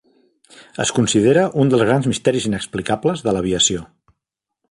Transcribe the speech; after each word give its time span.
Es 0.83 0.91
considera 0.99 1.43
un 1.63 1.73
dels 1.73 1.85
grans 1.89 2.09
misteris 2.13 2.49
inexplicables 2.51 3.25
de 3.27 3.35
l'aviació. 3.37 3.85